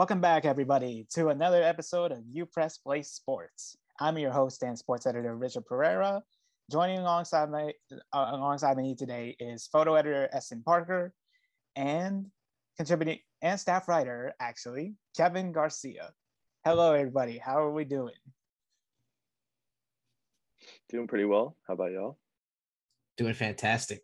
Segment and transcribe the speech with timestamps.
[0.00, 3.76] Welcome back, everybody, to another episode of U Press Play Sports.
[3.98, 6.22] I'm your host and sports editor, Richard Pereira.
[6.70, 11.12] Joining alongside my uh, alongside me today is photo editor Eston Parker
[11.76, 12.28] and
[12.78, 16.12] contributing and staff writer, actually, Kevin Garcia.
[16.64, 17.36] Hello, everybody.
[17.36, 18.14] How are we doing?
[20.88, 21.58] Doing pretty well.
[21.68, 22.18] How about y'all?
[23.18, 24.02] Doing fantastic.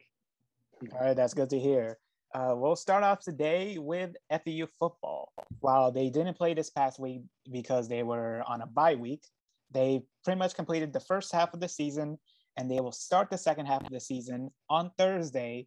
[0.92, 1.96] All right, that's good to hear.
[2.36, 5.32] Uh, we'll start off today with FAU football.
[5.60, 9.22] While they didn't play this past week because they were on a bye week,
[9.70, 12.18] they pretty much completed the first half of the season
[12.58, 15.66] and they will start the second half of the season on Thursday,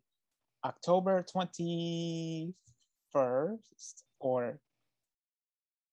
[0.64, 2.54] October 21st
[4.20, 4.60] or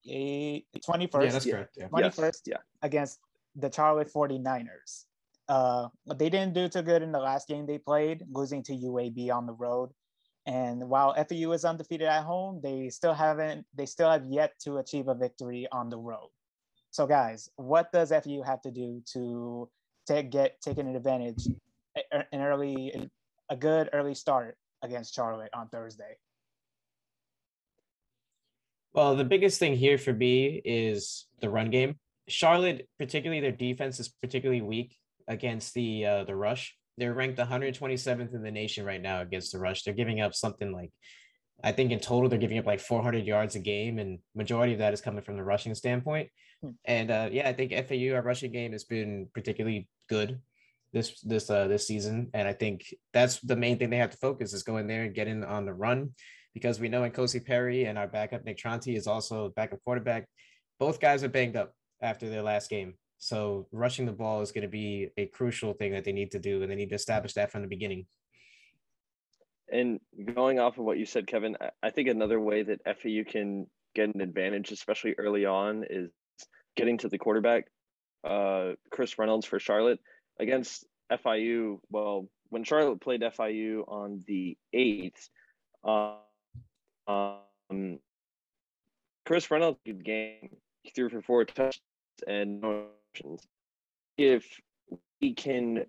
[0.07, 1.25] 21st.
[1.25, 1.79] Yeah, that's correct.
[1.79, 1.89] Yeah.
[1.89, 2.57] 21st Yes, yeah.
[2.83, 3.19] against
[3.55, 5.05] the Charlotte 49ers.
[5.49, 8.75] Uh, but they didn't do too good in the last game they played, losing to
[8.75, 9.91] UAB on the road.
[10.47, 14.79] And while FAU is undefeated at home, they still haven't, they still have yet to
[14.79, 16.29] achieve a victory on the road.
[16.93, 19.69] So, guys, what does FAU have to do to,
[20.07, 21.49] to get taken advantage,
[22.13, 23.11] an early,
[23.51, 26.17] a good early start against Charlotte on Thursday?
[28.93, 31.97] Well, the biggest thing here for me is the run game.
[32.29, 34.97] Charlotte, particularly their defense, is particularly weak
[35.29, 36.77] against the uh, the rush.
[36.99, 39.83] They're ranked 127th in the nation right now against the rush.
[39.83, 40.91] They're giving up something like,
[41.63, 44.79] I think in total they're giving up like 400 yards a game, and majority of
[44.81, 46.31] that is coming from the rushing standpoint.
[46.63, 46.71] Hmm.
[46.85, 50.41] And uh, yeah, I think FAU our rushing game has been particularly good
[50.93, 54.17] this this uh, this season, and I think that's the main thing they have to
[54.17, 56.13] focus is going there and getting on the run,
[56.55, 60.27] because we know in Kosi Perry and our backup Nick Tronti is also backup quarterback.
[60.79, 62.95] Both guys are banged up after their last game.
[63.19, 66.39] So rushing the ball is going to be a crucial thing that they need to
[66.39, 68.07] do, and they need to establish that from the beginning.
[69.73, 70.01] And
[70.35, 74.15] going off of what you said, Kevin, I- think another way that FAU can get
[74.15, 76.11] an advantage, especially early on, is
[76.77, 77.67] getting to the quarterback.
[78.23, 80.01] Uh, Chris Reynolds for Charlotte
[80.39, 81.81] against FIU.
[81.91, 85.31] Well, when Charlotte played FIU on the eighth,
[85.83, 86.19] uh,
[87.09, 87.99] um,
[89.25, 90.57] Chris Reynolds good game.
[90.83, 91.81] He threw for four touchdowns
[92.27, 92.63] and
[93.17, 93.41] interceptions.
[94.19, 94.47] If
[95.21, 95.85] we can,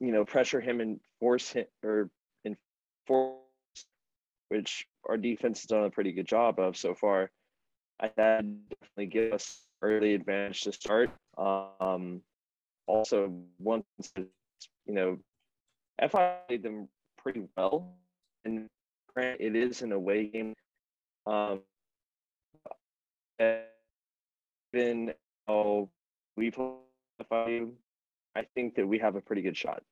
[0.00, 2.10] you know, pressure him and force him or
[2.44, 3.38] enforce,
[4.48, 7.30] which our defense has done a pretty good job of so far,
[8.00, 11.10] I that definitely give us early advantage to start.
[11.36, 12.22] Um,
[12.86, 13.84] also, once
[14.16, 15.18] you know,
[16.00, 17.94] FI played them pretty well,
[18.44, 18.66] and
[19.16, 20.54] it is an away game.
[21.26, 21.60] Um,
[24.72, 25.12] even
[25.46, 25.90] though
[26.38, 27.66] we play
[28.34, 29.82] I think that we have a pretty good shot.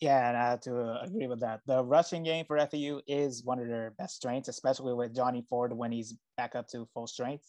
[0.00, 1.60] Yeah, and I have to uh, agree with that.
[1.66, 5.74] The rushing game for FAU is one of their best strengths, especially with Johnny Ford
[5.74, 7.44] when he's back up to full strength.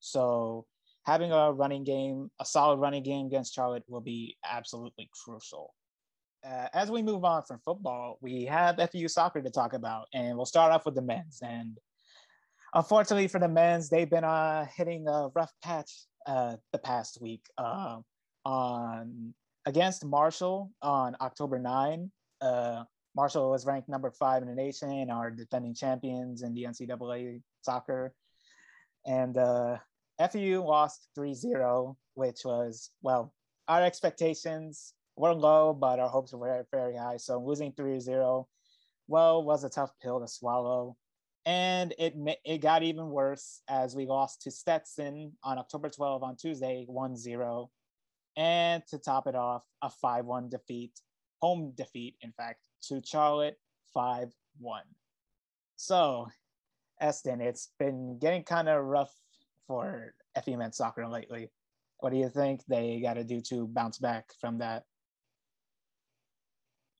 [0.00, 0.64] So
[1.04, 5.74] having a running game, a solid running game against Charlotte will be absolutely crucial.
[6.42, 10.34] Uh, as we move on from football, we have FAU soccer to talk about, and
[10.34, 11.40] we'll start off with the men's.
[11.42, 11.76] And
[12.74, 15.92] unfortunately for the men's, they've been uh, hitting a rough patch
[16.26, 17.44] uh, the past week.
[17.58, 17.98] Uh,
[18.44, 19.34] on
[19.66, 22.10] against Marshall on October 9.
[22.40, 22.84] Uh,
[23.14, 28.14] Marshall was ranked number five in the nation, our defending champions in the NCAA soccer.
[29.06, 29.78] And uh,
[30.30, 33.32] FU lost 3 0, which was, well,
[33.68, 37.18] our expectations were low, but our hopes were very, high.
[37.18, 38.48] So losing 3 0,
[39.08, 40.96] well, was a tough pill to swallow.
[41.44, 42.14] And it,
[42.44, 47.16] it got even worse as we lost to Stetson on October 12 on Tuesday, 1
[47.16, 47.70] 0
[48.36, 50.92] and to top it off, a 5 1 defeat,
[51.40, 53.58] home defeat, in fact, to Charlotte
[53.92, 54.82] 5 1.
[55.76, 56.28] So,
[57.00, 59.14] Eston, it's been getting kind of rough
[59.66, 60.14] for
[60.44, 61.50] FAU men's soccer lately.
[61.98, 64.84] What do you think they got to do to bounce back from that?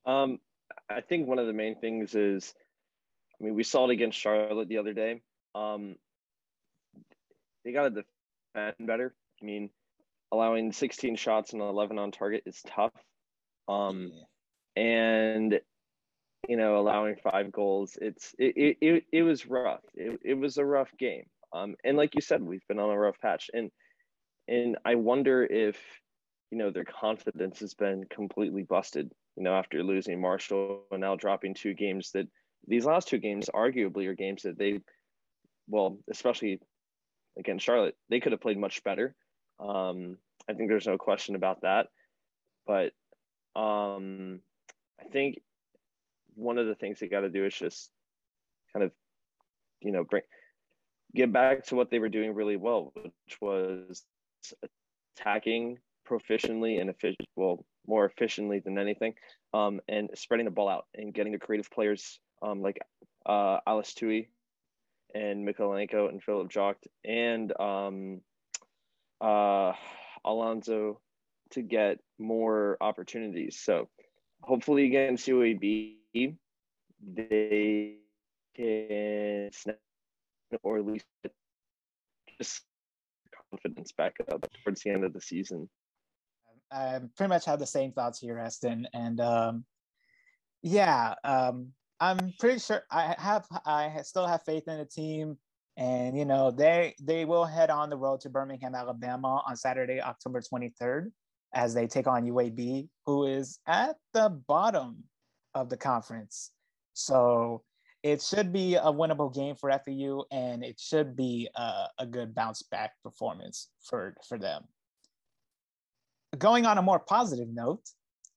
[0.04, 0.38] Um,
[0.88, 2.54] I think one of the main things is,
[3.42, 5.20] I mean, we saw it against Charlotte the other day.
[5.54, 5.96] Um,
[7.64, 8.04] they got to
[8.54, 9.14] defend better.
[9.40, 9.70] I mean,
[10.30, 12.92] allowing 16 shots and 11 on target is tough.
[13.68, 14.12] Um,
[14.76, 14.82] yeah.
[14.82, 15.60] and
[16.48, 19.84] you know, allowing five goals, it's it it, it was rough.
[19.94, 21.24] It, it was a rough game.
[21.52, 23.70] Um, and like you said, we've been on a rough patch, and
[24.48, 25.78] and I wonder if
[26.50, 29.12] you know their confidence has been completely busted.
[29.36, 32.26] You know, after losing Marshall and now dropping two games that
[32.66, 34.80] these last two games arguably are games that they,
[35.68, 36.60] well, especially
[37.38, 39.14] against Charlotte, they could have played much better.
[39.58, 40.18] Um,
[40.48, 41.88] I think there's no question about that.
[42.66, 42.92] But
[43.60, 44.40] um,
[45.00, 45.40] I think
[46.34, 47.90] one of the things they got to do is just
[48.72, 48.92] kind of
[49.82, 50.22] you know, bring
[51.14, 54.02] get back to what they were doing really well, which was
[55.18, 55.78] attacking
[56.08, 59.12] proficiently and efficient, well, more efficiently than anything,
[59.52, 62.80] um, and spreading the ball out and getting the creative players um, like
[63.24, 64.28] uh, Alice Tui
[65.14, 68.20] and Mykolenko and Philip Joukte and um,
[69.20, 69.72] uh,
[70.24, 71.00] Alonso
[71.50, 73.60] to get more opportunities.
[73.62, 73.88] So
[74.42, 75.96] hopefully against UAB,
[77.14, 77.96] they
[78.56, 79.78] can snap
[80.62, 81.06] or at least
[82.38, 82.62] just
[83.50, 85.68] confidence back up towards the end of the season.
[86.70, 89.64] I pretty much have the same thoughts here, Eston, and um,
[90.62, 91.72] yeah, um,
[92.02, 95.38] I'm pretty sure I have I still have faith in the team,
[95.76, 100.00] and you know they they will head on the road to Birmingham, Alabama on Saturday,
[100.02, 101.12] October 23rd,
[101.54, 105.04] as they take on UAB, who is at the bottom
[105.54, 106.50] of the conference.
[106.92, 107.62] So
[108.02, 112.34] it should be a winnable game for FAU, and it should be a, a good
[112.34, 114.64] bounce back performance for, for them.
[116.36, 117.88] Going on a more positive note,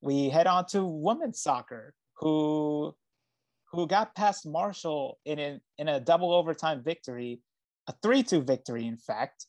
[0.02, 2.94] we head on to women's soccer, who
[3.76, 7.42] who got past Marshall in a, in a double overtime victory,
[7.88, 9.48] a 3-2 victory, in fact,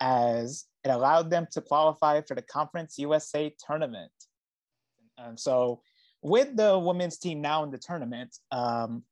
[0.00, 4.12] as it allowed them to qualify for the Conference USA tournament.
[5.18, 5.80] Um, so
[6.22, 9.04] with the women's team now in the tournament, um,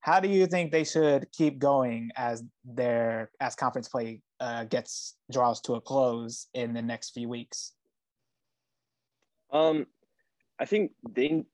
[0.00, 5.16] how do you think they should keep going as their as conference play uh, gets
[5.32, 7.72] draws to a close in the next few weeks?
[9.50, 9.86] Um,
[10.58, 11.44] I think they.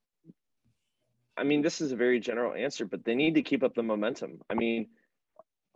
[1.41, 3.83] I mean, this is a very general answer, but they need to keep up the
[3.83, 4.43] momentum.
[4.51, 4.89] I mean,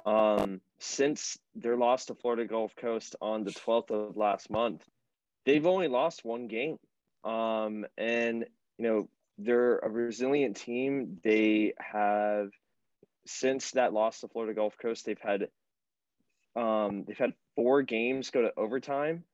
[0.04, 4.84] um, since their loss to Florida Gulf Coast on the 12th of last month,
[5.46, 6.78] they've only lost one game.
[7.24, 8.44] Um, and,
[8.76, 9.08] you know,
[9.38, 11.18] they're a resilient team.
[11.24, 12.50] They have
[13.26, 15.48] since that loss to Florida Gulf Coast, they've had
[16.54, 19.24] um, they've had four games go to overtime,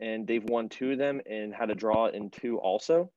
[0.00, 3.10] and they've won two of them and had a draw in two also.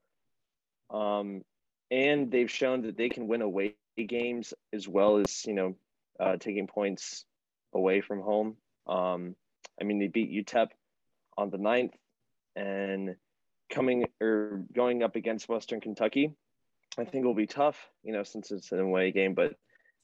[0.92, 1.44] Um,
[1.92, 5.76] and they've shown that they can win away games as well as you know
[6.20, 7.26] uh, taking points
[7.74, 8.56] away from home.
[8.88, 9.36] Um,
[9.80, 10.68] I mean, they beat UTEP
[11.38, 11.94] on the 9th,
[12.56, 13.16] and
[13.70, 16.34] coming or going up against Western Kentucky,
[16.98, 19.34] I think will be tough, you know, since it's an away game.
[19.34, 19.56] But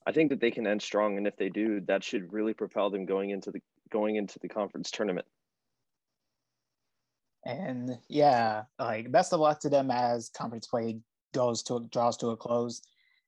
[0.05, 2.89] I think that they can end strong, and if they do, that should really propel
[2.89, 5.27] them going into the going into the conference tournament.
[7.45, 10.99] And yeah, like best of luck to them as conference play
[11.33, 12.81] goes to draws to a close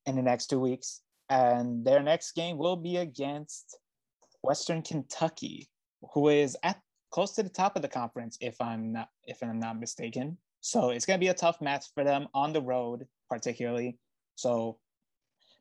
[0.06, 1.00] in the next two weeks.
[1.30, 3.78] And their next game will be against
[4.42, 5.68] Western Kentucky,
[6.12, 6.80] who is at
[7.10, 10.36] close to the top of the conference, if I'm not if I'm not mistaken.
[10.60, 13.98] So it's gonna be a tough match for them on the road, particularly.
[14.34, 14.78] So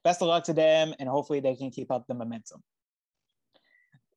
[0.04, 2.62] best of luck to them, and hopefully they can keep up the momentum.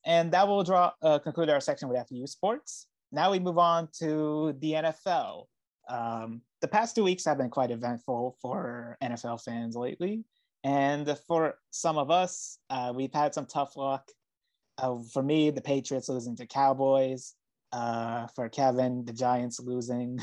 [0.04, 2.86] And that will draw uh, conclude our section with FAU sports.
[3.12, 5.46] Now we move on to the NFL.
[5.88, 10.24] Um, the past two weeks have been quite eventful for NFL fans lately.
[10.64, 14.10] And for some of us, uh, we've had some tough luck
[14.78, 17.34] uh, for me, the Patriots losing to Cowboys.
[17.72, 20.18] Uh, for Kevin, the Giants losing.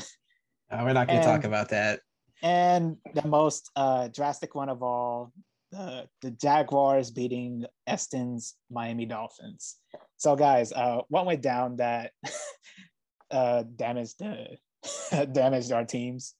[0.70, 2.00] Uh, we're not going to talk about that.
[2.42, 5.30] And the most uh, drastic one of all,
[5.70, 9.76] the, the Jaguars beating Eston's Miami Dolphins.
[10.16, 12.12] So, guys, uh, what went down that
[13.30, 14.56] uh, damaged the
[15.32, 16.34] damaged our teams?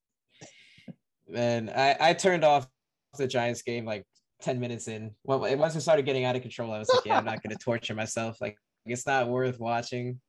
[1.29, 2.69] Man, I, I turned off
[3.17, 4.05] the Giants game like
[4.43, 5.13] 10 minutes in.
[5.25, 7.57] Well, once it started getting out of control, I was like, yeah, I'm not going
[7.57, 8.41] to torture myself.
[8.41, 10.21] Like, it's not worth watching.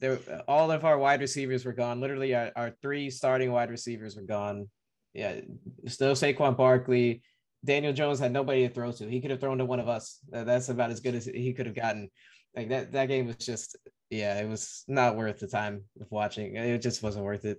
[0.00, 2.00] There, all of our wide receivers were gone.
[2.00, 4.68] Literally, our, our three starting wide receivers were gone.
[5.14, 5.40] Yeah,
[5.86, 7.22] still Saquon Barkley.
[7.64, 9.08] Daniel Jones had nobody to throw to.
[9.08, 10.18] He could have thrown to one of us.
[10.28, 12.10] That's about as good as he could have gotten.
[12.56, 13.76] Like that, that game was just,
[14.12, 16.54] yeah, it was not worth the time of watching.
[16.54, 17.58] It just wasn't worth it.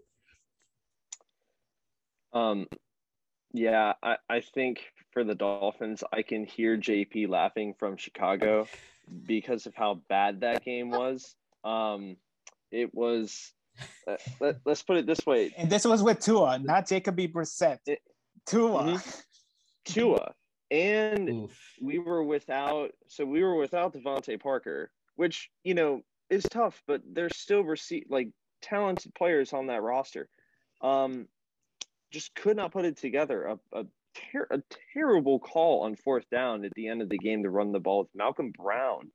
[2.31, 2.67] Um,
[3.53, 4.81] yeah, I, I think
[5.11, 8.67] for the Dolphins, I can hear JP laughing from Chicago
[9.25, 11.35] because of how bad that game was.
[11.63, 12.17] Um,
[12.71, 13.51] it was.
[14.07, 15.51] Uh, let, us put it this way.
[15.57, 17.79] And this was with Tua, not Jacoby Brissett.
[17.87, 17.99] It,
[18.45, 18.83] Tua.
[18.83, 19.09] Mm-hmm.
[19.85, 20.33] Tua.
[20.69, 21.59] And Oof.
[21.81, 27.01] we were without, so we were without DeVante Parker, which, you know, is tough, but
[27.11, 28.29] there's still receive like
[28.61, 30.29] talented players on that roster.
[30.81, 31.27] Um,
[32.11, 33.45] just could not put it together.
[33.45, 33.85] A, a,
[34.31, 34.61] ter- a
[34.93, 37.99] terrible call on fourth down at the end of the game to run the ball
[37.99, 39.11] with Malcolm Brown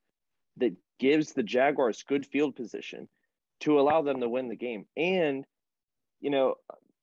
[0.56, 3.08] that gives the Jaguars good field position
[3.60, 4.86] to allow them to win the game.
[4.96, 5.44] And,
[6.20, 6.56] you know,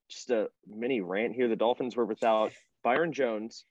[0.09, 2.51] just a mini rant here the Dolphins were without
[2.83, 3.65] Byron Jones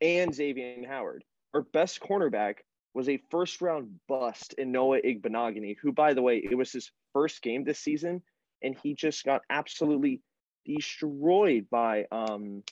[0.00, 1.24] and Xavier Howard.
[1.54, 2.56] our best cornerback
[2.94, 6.90] was a first round bust in Noah Igbinoghene, who, by the way, it was his
[7.12, 8.22] first game this season,
[8.62, 10.20] and he just got absolutely
[10.66, 12.62] destroyed by um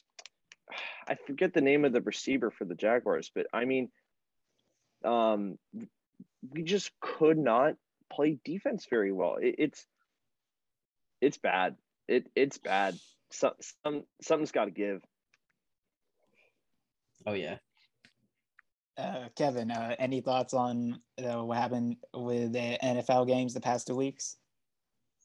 [1.08, 3.90] I forget the name of the receiver for the Jaguars, but I mean
[5.04, 5.58] um
[6.50, 7.75] we just could not
[8.10, 9.37] play defense very well.
[9.37, 9.87] It, it's
[11.20, 11.76] it's bad.
[12.06, 12.96] It it's bad.
[13.30, 15.02] Some, some something's got to give.
[17.26, 17.56] Oh yeah.
[18.99, 23.87] Uh, Kevin, uh, any thoughts on uh, what happened with the NFL games the past
[23.87, 24.37] two weeks?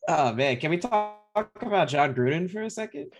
[0.08, 3.12] Oh man, can we talk about Jon Gruden for a second?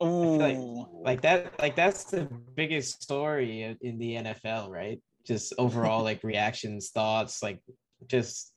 [0.00, 0.58] Oh, like,
[1.04, 5.00] like that, like that's the biggest story in the NFL, right?
[5.24, 7.60] Just overall, like reactions, thoughts, like
[8.08, 8.52] just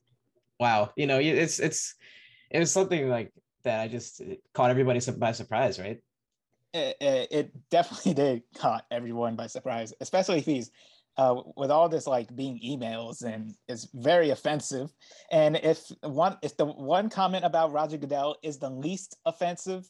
[0.59, 0.91] wow.
[0.95, 1.93] You know, it's it's
[2.49, 3.31] it was something like
[3.63, 3.81] that.
[3.81, 4.21] I just
[4.53, 5.99] caught everybody by surprise, right?
[6.73, 10.71] It, it, it definitely did caught everyone by surprise, especially these
[11.17, 14.91] uh, with all this like being emails and it's very offensive.
[15.31, 19.89] And if one if the one comment about Roger Goodell is the least offensive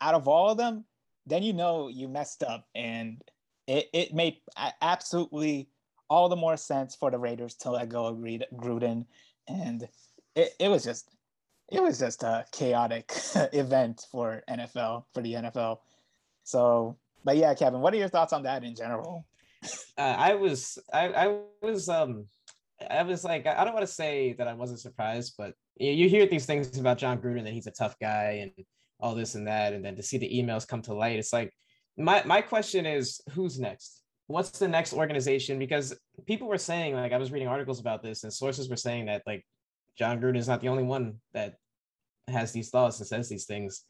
[0.00, 0.84] out of all of them,
[1.26, 2.66] then you know you messed up.
[2.74, 3.22] And
[3.66, 4.38] it, it made
[4.80, 5.68] absolutely
[6.08, 9.06] all the more sense for the Raiders to let go of Gruden.
[9.46, 9.86] And
[10.34, 11.13] it, it was just
[11.74, 13.12] it was just a chaotic
[13.52, 15.78] event for NFL for the NFL.
[16.44, 19.26] So, but yeah, Kevin, what are your thoughts on that in general?
[19.98, 22.26] uh, I was I, I was um
[22.90, 26.08] I was like I don't want to say that I wasn't surprised, but you, you
[26.08, 28.66] hear these things about Jon Gruden that he's a tough guy and
[29.00, 31.52] all this and that, and then to see the emails come to light, it's like
[31.96, 34.02] my my question is who's next?
[34.26, 35.58] What's the next organization?
[35.58, 35.94] Because
[36.26, 39.22] people were saying like I was reading articles about this, and sources were saying that
[39.26, 39.44] like
[39.98, 41.56] Jon Gruden is not the only one that
[42.28, 43.82] has these thoughts and says these things.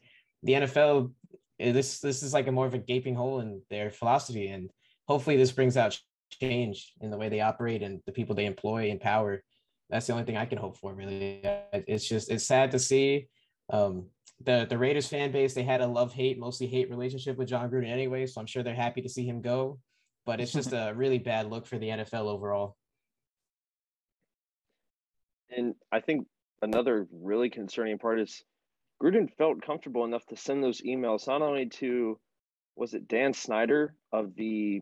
[0.43, 1.11] The NFL,
[1.59, 4.69] eh, this this is like a more of a gaping hole in their philosophy, and
[5.07, 5.99] hopefully this brings out
[6.29, 9.43] change in the way they operate and the people they employ and power.
[9.89, 10.93] That's the only thing I can hope for.
[10.93, 11.41] Really,
[11.73, 13.27] it's just it's sad to see.
[13.69, 14.07] Um,
[14.43, 17.69] the the Raiders fan base they had a love hate mostly hate relationship with Jon
[17.69, 19.79] Gruden anyway, so I'm sure they're happy to see him go.
[20.25, 22.75] But it's just a really bad look for the NFL overall.
[25.55, 26.27] And I think
[26.61, 28.43] another really concerning part is
[29.01, 32.19] Gruden felt comfortable enough to send those emails not only to
[32.75, 34.81] was it Dan Snyder of the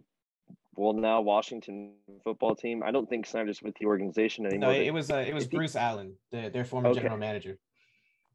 [0.76, 2.82] well now Washington football team.
[2.84, 4.74] I don't think Snyder's with the organization anymore.
[4.74, 7.02] No, it was uh, it was Bruce he, Allen, the, their former okay.
[7.02, 7.58] general manager.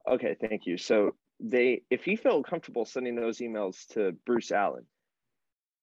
[0.09, 0.79] Okay, thank you.
[0.79, 4.87] So they, if he felt comfortable sending those emails to Bruce Allen,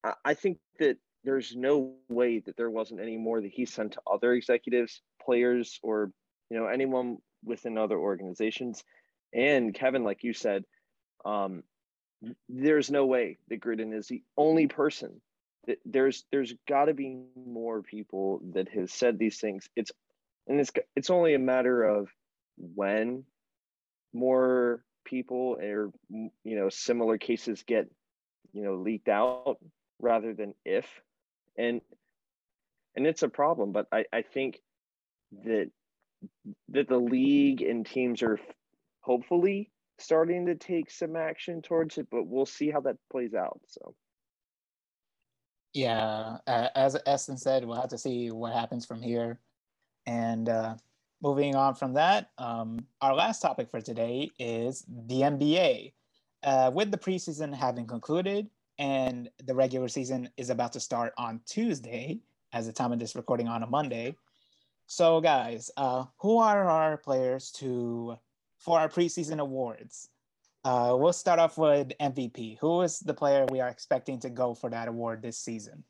[0.03, 3.93] I, I think that there's no way that there wasn't any more that he sent
[3.93, 6.11] to other executives, players, or
[6.49, 8.83] you know anyone within other organizations.
[9.33, 10.65] And Kevin, like you said,
[11.23, 11.63] um,
[12.49, 15.21] there's no way that Gruden is the only person
[15.85, 19.91] there's there's got to be more people that has said these things it's
[20.47, 22.09] and it's it's only a matter of
[22.57, 23.23] when
[24.13, 27.89] more people or you know similar cases get
[28.53, 29.57] you know leaked out
[29.99, 30.85] rather than if
[31.57, 31.81] and
[32.95, 34.61] and it's a problem but i i think
[35.43, 35.69] that
[36.69, 38.39] that the league and teams are
[39.01, 43.59] hopefully starting to take some action towards it but we'll see how that plays out
[43.67, 43.93] so
[45.75, 49.39] yeah, uh, as Eston said, we'll have to see what happens from here.
[50.05, 50.75] And uh,
[51.21, 55.91] moving on from that, um, our last topic for today is the NBA.
[56.43, 61.41] Uh, with the preseason having concluded and the regular season is about to start on
[61.45, 62.19] Tuesday,
[62.53, 64.15] as the time of this recording on a Monday.
[64.87, 68.17] So, guys, uh, who are our players to
[68.59, 70.09] for our preseason awards?
[70.63, 72.57] Uh, we'll start off with MVP.
[72.59, 75.83] Who is the player we are expecting to go for that award this season?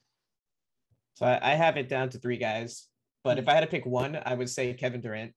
[1.16, 2.88] So I, I have it down to three guys,
[3.24, 5.34] but if I had to pick one, I would say Kevin Durant.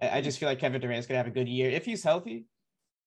[0.00, 2.44] I, I just feel like Kevin Durant's gonna have a good year if he's healthy.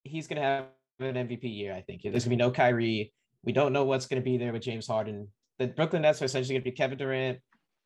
[0.04, 0.66] He's gonna have
[1.00, 1.74] an MVP year.
[1.74, 3.14] I think there's gonna be no Kyrie.
[3.44, 5.28] We don't know what's gonna be there with James Harden.
[5.58, 7.40] The Brooklyn Nets are essentially gonna be Kevin Durant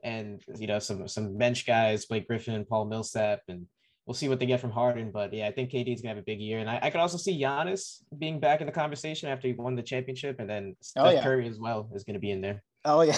[0.05, 3.65] and you know some some bench guys, Blake Griffin, Paul Millsap, and
[4.05, 5.11] we'll see what they get from Harden.
[5.11, 7.01] But yeah, I think KD is gonna have a big year, and I, I could
[7.01, 10.73] also see Giannis being back in the conversation after he won the championship, and then
[10.73, 11.23] oh, Steph oh, yeah.
[11.23, 12.63] Curry as well is gonna be in there.
[12.85, 13.17] Oh yeah.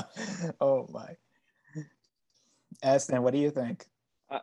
[0.60, 1.16] oh my.
[2.82, 3.86] Eston, what do you think?
[4.30, 4.40] Uh,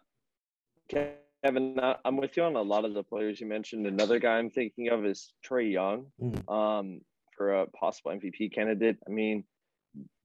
[0.90, 3.86] Kevin, I'm with you on a lot of the players you mentioned.
[3.86, 6.52] Another guy I'm thinking of is Trae Young, mm.
[6.52, 7.02] um,
[7.38, 8.98] for a possible MVP candidate.
[9.08, 9.44] I mean,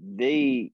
[0.01, 0.73] they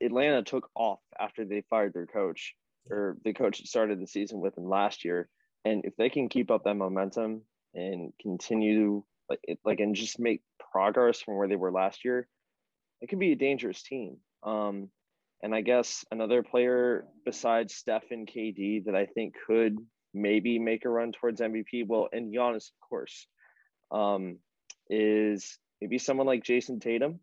[0.00, 2.54] Atlanta took off after they fired their coach
[2.90, 5.28] or the coach that started the season with them last year.
[5.64, 7.42] And if they can keep up that momentum
[7.74, 12.26] and continue like like and just make progress from where they were last year,
[13.00, 14.16] it could be a dangerous team.
[14.42, 14.88] Um,
[15.42, 19.78] and I guess another player besides Steph and KD that I think could
[20.12, 23.26] maybe make a run towards MVP, well, and Giannis, of course,
[23.90, 24.38] um,
[24.88, 27.20] is maybe someone like Jayson Tatum.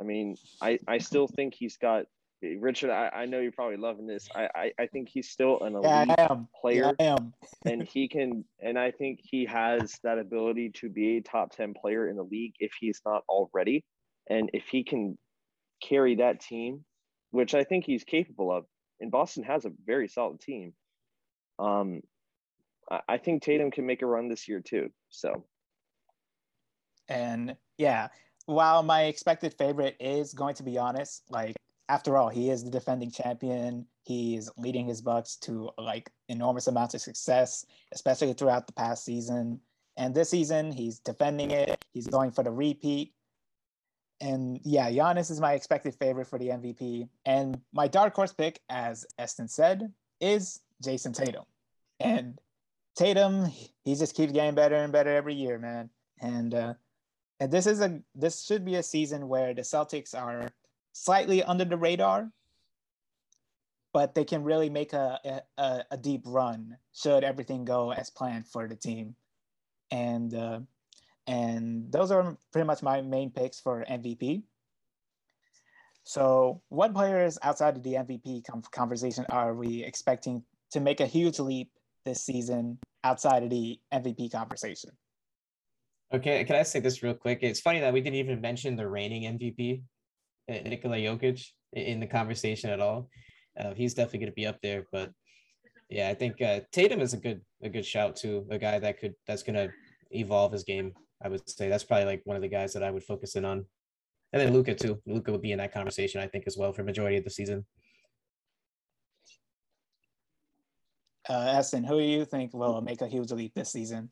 [0.00, 2.06] I mean, I, I still think he's got
[2.42, 2.90] Richard.
[2.90, 4.28] I, I know you're probably loving this.
[4.34, 6.92] I, I, I think he's still an elite yeah, player.
[6.98, 7.32] Yeah, I am.
[7.64, 11.74] and he can, and I think he has that ability to be a top 10
[11.74, 13.84] player in the league if he's not already.
[14.28, 15.18] And if he can
[15.82, 16.84] carry that team,
[17.30, 18.64] which I think he's capable of,
[19.00, 20.72] and Boston has a very solid team.
[21.58, 22.00] Um,
[22.90, 24.90] I, I think Tatum can make a run this year too.
[25.10, 25.44] So,
[27.08, 28.08] and yeah,
[28.46, 31.56] while my expected favorite is going to be Giannis, like
[31.88, 33.86] after all, he is the defending champion.
[34.04, 39.04] He is leading his Bucks to like enormous amounts of success, especially throughout the past
[39.04, 39.60] season.
[39.96, 41.84] And this season, he's defending it.
[41.92, 43.12] He's going for the repeat.
[44.20, 47.08] And yeah, Giannis is my expected favorite for the MVP.
[47.26, 51.44] And my dark horse pick, as Eston said, is Jayson Tatum.
[52.00, 52.38] And
[52.96, 53.46] Tatum,
[53.84, 55.90] he just keeps getting better and better every year, man.
[56.20, 56.74] And uh,
[57.44, 60.48] and this is a this should be a season where the Celtics are
[60.94, 62.30] slightly under the radar,
[63.92, 68.48] but they can really make a, a, a deep run should everything go as planned
[68.48, 69.14] for the team.
[69.90, 70.60] And uh,
[71.26, 74.42] and those are pretty much my main picks for MVP.
[76.04, 81.38] So, what players outside of the MVP conversation are we expecting to make a huge
[81.40, 81.70] leap
[82.06, 84.92] this season outside of the MVP conversation?
[86.14, 87.40] Okay, can I say this real quick?
[87.42, 89.82] It's funny that we didn't even mention the reigning MVP
[90.48, 93.08] uh, Nikola Jokic in the conversation at all.
[93.58, 95.10] Uh, he's definitely going to be up there, but
[95.90, 98.46] yeah, I think uh, Tatum is a good a good shout too.
[98.48, 99.72] A guy that could that's going to
[100.12, 100.92] evolve his game.
[101.20, 103.44] I would say that's probably like one of the guys that I would focus in
[103.44, 103.64] on,
[104.32, 105.02] and then Luka too.
[105.06, 107.66] Luka would be in that conversation, I think, as well for majority of the season.
[111.28, 114.10] Uh, who do you think will make a huge leap this season?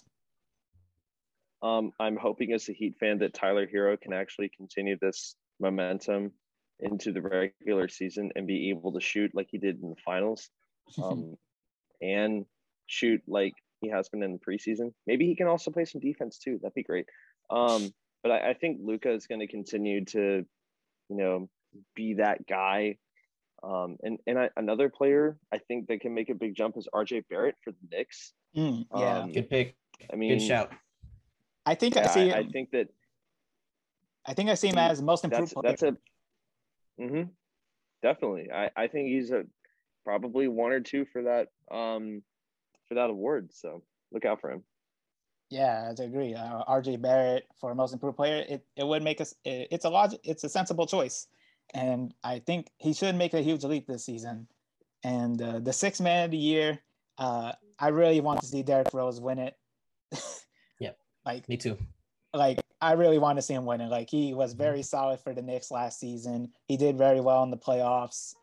[1.63, 6.33] Um, I'm hoping as a Heat fan that Tyler Herro can actually continue this momentum
[6.81, 10.51] into the regular season and be able to shoot like he did in the finals
[11.03, 11.37] um,
[12.01, 12.45] and
[12.87, 14.93] shoot like he has been in the preseason.
[15.07, 16.59] Maybe he can also play some defense too.
[16.61, 17.07] That'd be great.
[17.51, 20.45] Um, but I, I think Luka is going to continue to,
[21.09, 21.49] you know,
[21.95, 22.97] be that guy.
[23.63, 26.89] Um, and and I, another player I think that can make a big jump is
[26.93, 28.33] RJ Barrett for the Knicks.
[28.57, 29.77] Mm, yeah, um, good pick.
[30.13, 30.73] I mean, good shout.
[31.65, 32.33] I think yeah, I see.
[32.33, 32.89] I, I think that
[34.27, 35.55] I think I see him as most improved.
[35.63, 35.97] That's, that's
[36.99, 37.03] a.
[37.03, 37.23] Mm-hmm.
[38.03, 39.45] Definitely, I I think he's a
[40.05, 42.23] probably one or two for that um
[42.89, 43.51] for that award.
[43.53, 44.63] So look out for him.
[45.51, 46.35] Yeah, I agree.
[46.35, 49.35] Uh, RJ Barrett for most improved player, it, it would make us.
[49.45, 50.21] It, it's a logic.
[50.25, 51.27] It's a sensible choice,
[51.75, 54.49] and I think he should make a huge leap this season.
[55.05, 56.79] And uh, the sixth man of the year,
[57.19, 59.55] uh, I really want to see Derrick Rose win it.
[61.25, 61.77] like me too
[62.35, 63.89] like I really want to see him winning.
[63.89, 64.85] Like he was very mm-hmm.
[64.85, 66.51] solid for the Knicks last season.
[66.67, 68.35] He did very well in the playoffs.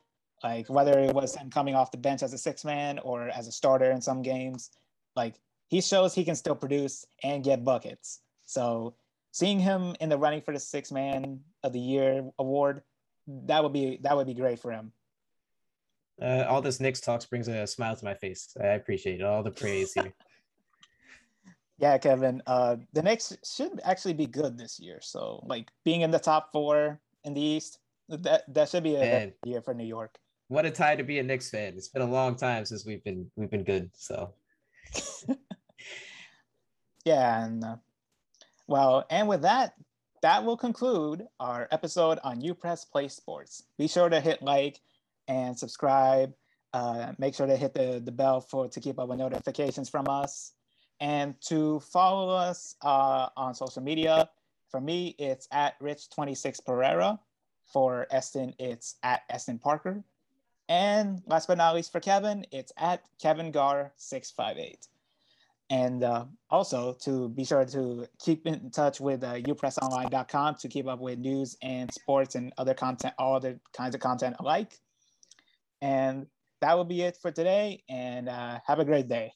[0.43, 3.47] Like whether it was him coming off the bench as a six man or as
[3.47, 4.71] a starter in some games,
[5.15, 5.35] like
[5.67, 8.21] he shows he can still produce and get buckets.
[8.45, 8.95] So
[9.31, 12.83] seeing him in the running for the six man of the year award,
[13.27, 14.93] that would be that would be great for him.
[16.21, 18.55] Uh, all this Knicks talks brings a smile to my face.
[18.61, 19.23] I appreciate it.
[19.23, 20.13] All the praise here.
[21.79, 22.43] Yeah, Kevin.
[22.45, 24.99] Uh, the Knicks should actually be good this year.
[25.01, 29.31] So, like being in the top four in the East, that that should be a
[29.45, 30.17] year for New York.
[30.49, 31.73] What a time to be a Knicks fan!
[31.77, 33.89] It's been a long time since we've been we've been good.
[33.93, 34.33] So,
[37.05, 37.75] yeah, and uh,
[38.67, 39.75] well, and with that,
[40.21, 43.63] that will conclude our episode on U Press Play Sports.
[43.77, 44.81] Be sure to hit like
[45.29, 46.33] and subscribe.
[46.73, 50.07] Uh, make sure to hit the, the bell for to keep up with notifications from
[50.07, 50.53] us
[50.99, 54.29] and to follow us uh, on social media.
[54.69, 57.19] For me, it's at Rich26 Pereira.
[57.65, 60.03] For Eston, it's at Eston Parker.
[60.69, 64.87] And last but not least for Kevin, it's at Kevin Gar658.
[65.71, 70.87] And uh, also to be sure to keep in touch with uh, upressonline.com to keep
[70.87, 74.79] up with news and sports and other content, all other kinds of content alike.
[75.81, 76.25] And
[76.61, 77.83] that will be it for today.
[77.87, 79.33] And uh, have a great day.